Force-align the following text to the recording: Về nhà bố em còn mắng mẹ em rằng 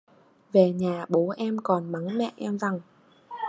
Về 0.51 0.71
nhà 0.71 1.05
bố 1.09 1.33
em 1.37 1.57
còn 1.63 1.91
mắng 1.91 2.17
mẹ 2.17 2.31
em 2.35 2.59
rằng 2.59 2.79